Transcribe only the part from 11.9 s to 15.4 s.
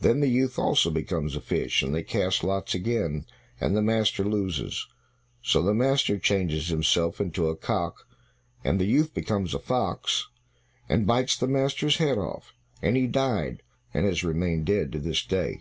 head off, and he died and has remained dead to this